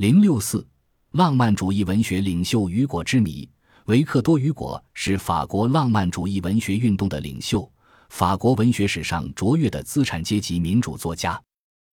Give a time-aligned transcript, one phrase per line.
[0.00, 0.66] 零六四，
[1.10, 3.46] 浪漫主义文学领袖雨果之谜。
[3.84, 7.70] 维克多·雨果是法国浪漫主义文学运动的领袖，
[8.08, 11.38] 法国文学史上卓越的资产阶级民主作家。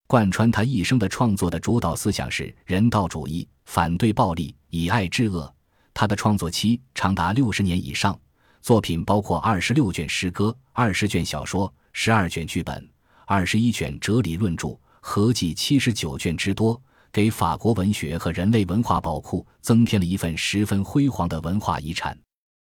[0.07, 5.53] 贯穿他一生的创作的主导思想是人道主义，反对暴力，以爱制恶。
[5.93, 8.17] 他的创作期长达六十年以上，
[8.61, 12.89] 作品包括二十六卷诗歌、二十卷小说、十二卷剧本、
[13.25, 16.81] 二十一卷哲理论著，合计七十九卷之多。
[17.17, 22.15] 给法国文学和人类文化宝库增添了一份十分辉煌的文化遗产。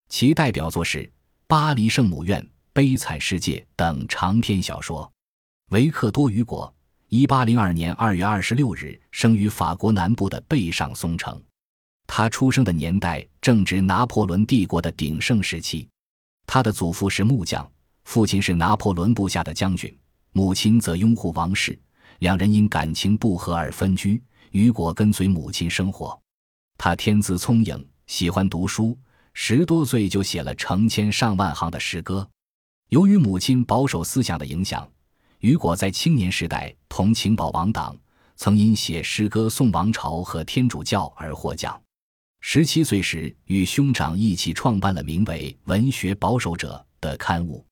[0.09, 1.03] 其代表作是
[1.49, 2.41] 《巴黎圣母院》
[2.73, 5.13] 《悲惨世界》等长篇小说。
[5.73, 6.73] 维克多·雨果，
[7.09, 11.43] 一八零二年二月二十六日生于法国南部的贝尚松城。
[12.07, 15.89] 他出生的年代正值拿破仑帝国的鼎盛时期。
[16.47, 17.69] 他的祖父是木匠，
[18.05, 19.93] 父亲是拿破仑部下的将军，
[20.31, 21.77] 母亲则拥护王室。
[22.21, 24.23] 两人因感情不和而分居。
[24.51, 26.19] 雨果跟随母亲生活，
[26.79, 28.99] 他天资聪颖，喜欢读书，
[29.33, 32.29] 十多岁就写了成千上万行的诗歌。
[32.89, 34.89] 由于母亲保守思想的影响，
[35.41, 37.97] 雨果在青年时代同情保王党，
[38.37, 41.81] 曾因写诗歌颂王朝和天主教而获奖。
[42.41, 47.67] 十七岁时，与兄长一起创办了名为《文学保守者》的刊物。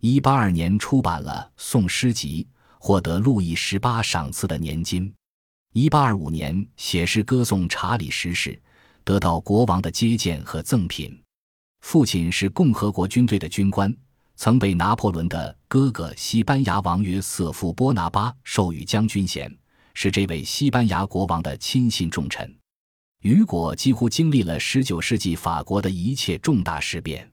[0.00, 2.46] 一八二年出版了《宋诗集》，
[2.78, 5.12] 获得路易十八赏赐的年金。
[5.74, 8.60] 一八二五年，写诗歌颂查理十世，
[9.04, 11.18] 得到国王的接见和赠品。
[11.80, 13.94] 父亲是共和国军队的军官，
[14.36, 19.50] 曾被拿破仑的哥哥西班牙王约瑟夫·波拿巴授予将军衔，
[19.94, 22.54] 是这位西班牙国王的亲信重臣。
[23.22, 27.26] 雨果几乎经历了十九世纪法国的一切重大事变。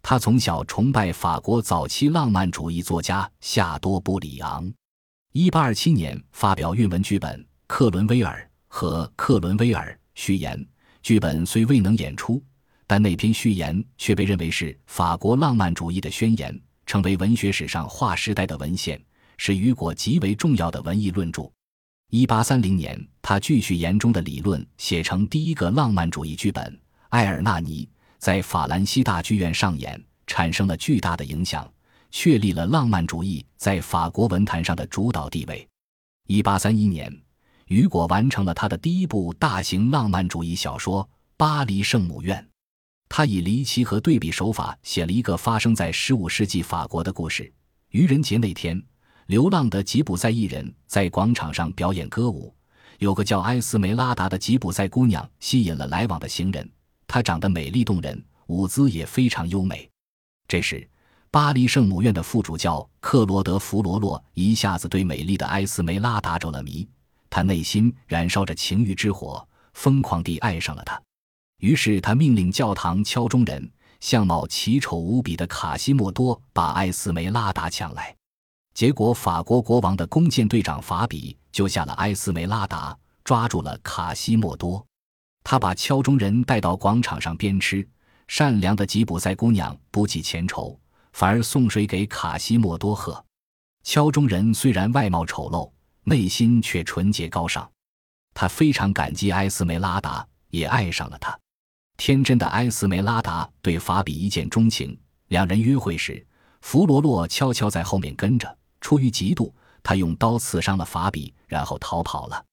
[0.00, 4.72] 他从小崇拜法国早期浪漫主义作家夏多·布里昂。
[5.32, 7.46] 一八二七年发表韵文剧本。
[7.66, 10.64] 克伦威尔和克伦威尔序言
[11.02, 12.42] 剧本虽未能演出，
[12.86, 19.02] 但那篇序言却被认为是法国浪漫主义的宣言，成为文学史上划时代的文献，
[19.38, 21.50] 是雨果极为重要的文艺论著。
[22.10, 26.64] 一八三零年，他继续言中的理论写成第一个浪漫主义剧本
[27.08, 27.84] 《埃尔纳尼》，
[28.18, 31.68] 在法兰西大剧院上演，产生了巨大的影响，
[32.10, 35.66] 确立了浪漫主义在法国文坛上的主导地位。
[36.28, 37.23] 一八三一年。
[37.66, 41.02] 雨果完成了他的第一部大型浪漫主义小说
[41.36, 42.42] 《巴黎圣母院》，
[43.08, 47.50] 他以离奇和对比手法写了一个发生在15世纪法国的故事。
[47.90, 48.82] 愚人节那天，
[49.26, 52.54] 流浪的吉普赛艺人在广场上表演歌舞，
[52.98, 56.68] 有个叫埃斯梅拉达的吉普赛姑娘吸引了来往的行人。
[57.06, 59.88] 她长得美丽动人，舞姿也非常优美。
[60.46, 60.86] 这时，
[61.30, 66.86] 巴黎圣母院的副主教克罗德·弗罗洛一下子对美丽的埃斯梅拉达着了迷。
[67.34, 71.02] 他内心燃烧着情欲之火，疯狂地爱上了她。
[71.58, 73.68] 于是他命令教堂敲钟人，
[73.98, 78.14] 相貌奇丑无比的卡西莫多把艾斯梅拉达抢来。
[78.72, 84.86] 结果，法国国王的弓箭队长法比救下了埃斯梅拉达，抓住了卡西莫多。
[85.42, 87.84] 他把敲钟人带到广场上鞭笞。
[88.28, 90.78] 善良的吉普赛姑娘不计前仇，
[91.12, 93.24] 反而送水给卡西莫多喝。
[93.82, 95.68] 敲钟人虽然外貌丑陋。
[96.04, 97.68] 内心却纯洁高尚，
[98.34, 101.38] 他非常感激埃斯梅拉达，也爱上了她。
[101.96, 104.98] 天真的埃斯梅拉达对法比一见钟情，
[105.28, 106.24] 两人约会时，
[106.60, 108.58] 弗罗洛悄悄在后面跟着。
[108.80, 109.50] 出于嫉妒，
[109.82, 112.44] 他用刀刺伤了法比，然后逃跑了。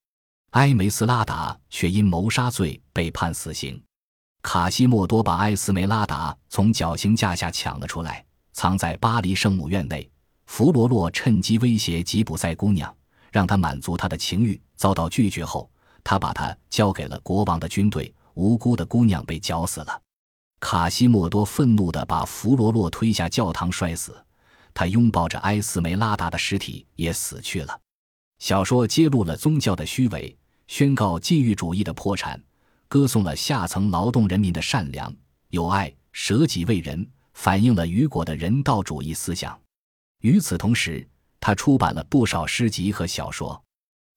[0.52, 3.82] 埃梅斯拉达却因谋杀罪被判死刑。
[4.42, 10.10] 卡西莫多把埃斯梅拉达从绞刑架下抢了出来，藏在巴黎圣母院内。
[10.46, 12.94] 弗罗洛趁机威胁吉普赛姑娘。
[13.32, 15.68] 让他满足他的情欲，遭到拒绝后，
[16.04, 18.14] 他把他交给了国王的军队。
[18.34, 20.00] 无辜的姑娘被绞死了。
[20.58, 24.16] 卡西莫多愤怒地把弗罗洛推下教堂摔死，
[24.72, 27.78] 他拥抱着埃斯梅拉达的尸体也死去了。
[28.38, 30.34] 小说揭露了宗教的虚伪，
[30.66, 32.42] 宣告禁欲主义的破产，
[32.88, 35.14] 歌颂了下层劳动人民的善良、
[35.50, 39.60] 友爱、舍己为人，反映了雨果的人道主义思想。
[40.20, 41.06] 与此同时，
[41.44, 43.60] 他出版了不少诗集和小说，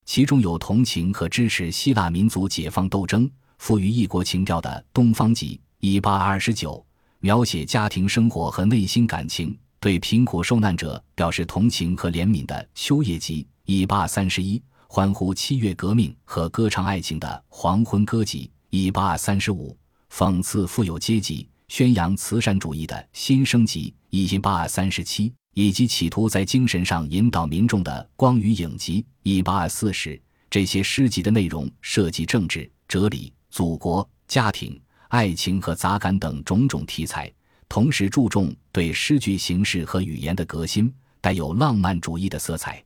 [0.04, 3.28] 其中有同情和支持希腊民族解放斗争、
[3.58, 6.86] 富于异国情调的《东方集》一八二十九，
[7.18, 19.76] 描写家庭生活和内心感情，对贫苦受难者表示同情和怜悯的《秋叶集》一八三十一，欢呼七月革命和歌唱爱情的《黄昏歌集》一八三十五，
[20.12, 25.34] 讽刺富有阶级、宣扬慈善主义的《新生集》一八三十七。
[25.58, 30.20] 以及企图在精神上引导民众的《光与影集》一八二四时，
[30.50, 37.32] 这些诗集的内容涉及政治、哲理、祖国、家庭、爱情和杂感等种种题材，
[37.70, 40.92] 同时注重对诗句形式和语言的革新，
[41.22, 42.84] 带有浪漫主义的色彩。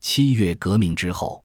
[0.00, 1.44] 七月革命之后，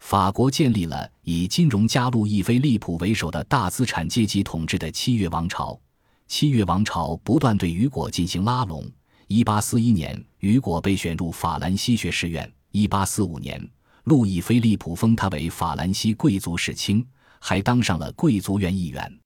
[0.00, 5.80] 法国建立了以金融家路易菲利普为首的大资产阶级统治的七月王朝。
[6.28, 8.86] 七月王朝不断对雨果进行拉拢。
[9.34, 12.52] 一八四一年，雨果被选入法兰西学士院。
[12.70, 13.66] 一八四五年，
[14.04, 17.02] 路易菲利普封他为法兰西贵族世卿，
[17.40, 19.20] 还当上了贵族院议员。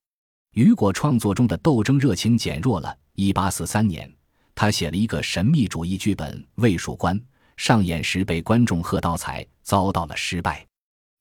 [0.53, 2.97] 雨果创作中的斗争热情减弱了。
[3.15, 4.09] 一八四三年，
[4.55, 7.19] 他写了一个神秘主义剧本《卫戍官》，
[7.57, 10.65] 上演时被观众喝倒彩，遭到了失败。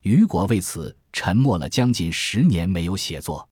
[0.04, 3.48] 雨果为此沉默了将近十年，没有写作。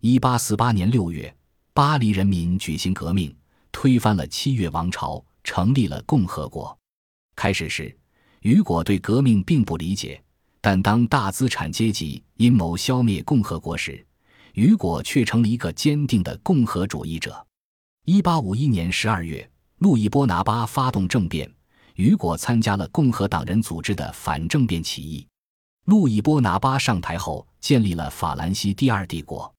[0.00, 1.36] 一八四八年六月。
[1.72, 3.34] 巴黎人民举行革命，
[3.82, 6.78] 推翻了七月王朝，成立了共和国。
[7.34, 7.96] 开始时，
[8.42, 10.22] 雨果对革命并不理解，
[10.60, 14.06] 但当大资产阶级阴谋消灭共和国时，
[14.52, 17.42] 雨果却成了一个坚定的共和主义者。
[18.04, 21.50] 一八五一年十二月，路易波拿巴发动政变，
[21.94, 25.26] 雨果参加了共和党人组织的反政变起义。
[25.86, 29.50] 路易波拿巴上台后，建立了法兰西第二帝国。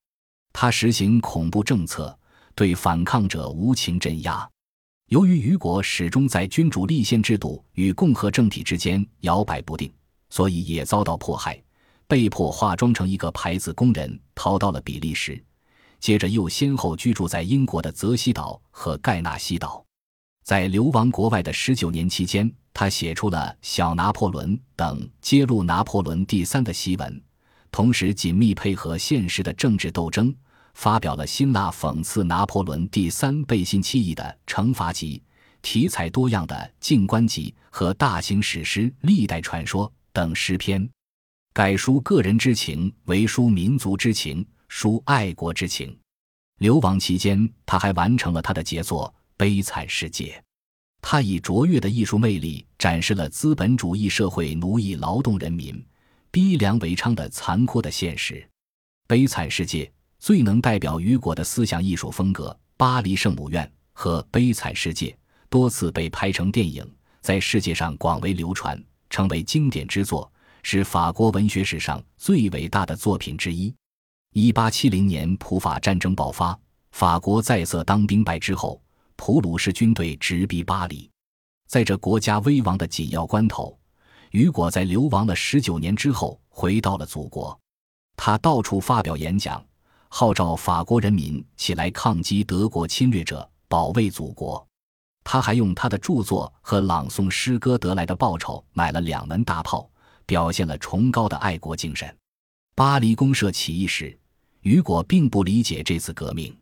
[0.53, 2.15] 他实行恐怖政策，
[2.61, 4.47] 对反抗者无情镇压。
[5.07, 9.91] 由于雨果始终在君主立宪制度与共和政体之间摇摆不定，
[10.29, 11.59] 所以也遭到迫害，
[12.07, 15.43] 被迫化妆成一个牌子工人，逃到了比利时。
[15.99, 19.83] 接着又先后居住在英国的泽西岛和盖纳西岛。
[20.43, 27.19] 在流亡国外的十九年期间，他写出了《小拿破仑》等揭露拿破仑第三的檄文。
[27.71, 30.31] 同时，紧密配合现实的政治斗争，
[30.73, 35.17] 发表了辛辣讽刺拿破仑第三背信弃义的《惩罚集》，
[35.61, 40.89] 题材多样的《静观集》和大型史诗《历代传说》等诗篇，
[41.53, 45.97] 改书个人之情为抒民族之情，抒爱国之情。
[46.59, 50.25] 流亡期间，他还完成了他的杰作《悲惨世界》，
[51.01, 55.83] 他以卓越的艺术魅力展示了资本主义社会奴役劳动人民。
[56.33, 58.35] 逼良为娼的残酷的现实，
[59.05, 59.83] 《悲惨世界》
[60.21, 65.07] 最能代表雨果的思想艺术风格，《巴黎圣母院》和《悲惨世界》
[65.49, 66.87] 多次被拍成电影，
[67.21, 68.79] 在世界上广为流传，
[69.09, 70.31] 成为经典之作，
[70.61, 73.73] 是法国文学史上最伟大的作品之一。
[74.33, 76.57] 一八七零年，普法战争爆发，
[76.91, 78.79] 法国在色当兵败之后，
[79.15, 81.09] 普鲁士军队直逼巴黎，
[81.67, 83.75] 在这国家危亡的紧要关头。
[84.29, 87.59] 雨果在流亡了十九年之后回到了祖国，
[88.15, 89.65] 他到处发表演讲，
[90.13, 94.67] 号召法国人民起来抗击德国侵略者，保卫祖国。
[95.23, 99.89] 他还用他的著作和朗诵诗歌得来的报酬买了两门大炮，
[100.25, 102.13] 表现了崇高的爱国精神。
[102.75, 104.15] 巴黎公社起义时，
[104.63, 106.53] 雨果并不理解这次革命，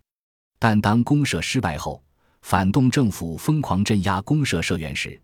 [0.60, 2.04] 但当公社失败后，
[2.44, 5.20] 反动政府疯狂镇压公社社员时。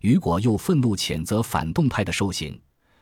[0.00, 2.60] 雨果又愤怒谴责反动派的受刑，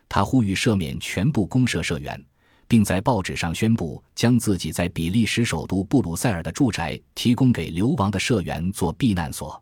[0.09, 2.25] 他呼吁赦免全部公社社员，
[2.69, 9.61] 并在报纸上宣布将自己在比利时首都布鲁塞尔的住宅提供给流亡的社员做避难所。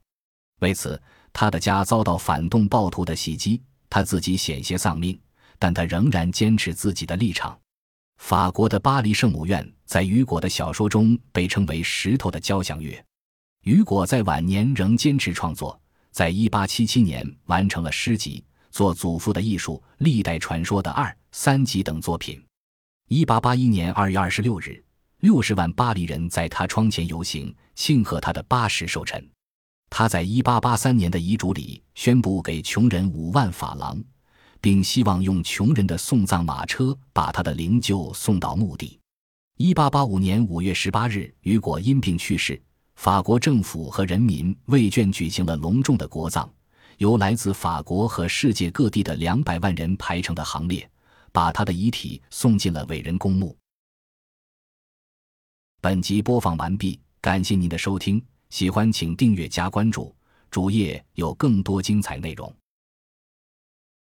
[0.61, 1.01] 为此，
[1.33, 5.19] 他的家遭到反动暴徒的袭击，他自己险些丧命，
[5.59, 7.59] 但他仍然坚持自己的立场。
[8.19, 13.03] 法国的巴黎圣母院在雨果的小说中被称为“石头的交响乐”。
[13.65, 15.79] 雨果在晚年仍坚持创作。
[16.13, 22.43] 在一八七七年完成了诗集《做祖父的艺术》《历代传说》的二三集等作品。
[23.09, 24.83] 一八八一年二月二十六日，
[25.21, 29.25] 六十万巴黎人在他窗前游行，庆贺他的八十寿辰。
[29.89, 34.03] 他在一八八三年的遗嘱里宣布给穷人五万法郎，
[34.61, 38.99] 并希望用穷人的送葬马车把他的灵柩送到墓地。
[39.57, 42.61] 一八八五年五月十八日，雨果因病去世。
[42.97, 46.53] 法国政府和人民为卷举行了隆重的国葬，
[46.99, 50.91] 由来自法国和世界各地的两百万人排成的行列，
[51.33, 53.57] 把他的遗体送进了伟人公墓。
[55.81, 60.15] 本集播放完毕，感谢您的收听，喜欢请订阅加关注，
[60.51, 62.53] 主页有更多精彩内容。